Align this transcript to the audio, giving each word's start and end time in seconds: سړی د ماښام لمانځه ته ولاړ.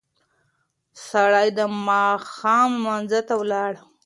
سړی 1.07 1.47
د 1.57 1.59
ماښام 1.87 2.69
لمانځه 2.79 3.19
ته 3.27 3.33
ولاړ. 3.41 3.73